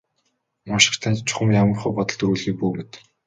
Уншигч 0.71 0.95
танд 1.01 1.19
чухам 1.27 1.49
ямархуу 1.61 1.91
бодол 1.97 2.17
төрүүлэхийг 2.19 2.57
бүү 2.59 2.71
мэд. 2.77 2.91